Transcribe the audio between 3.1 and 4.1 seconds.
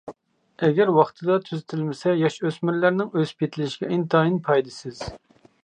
ئۆسۈپ يېتىلىشىگە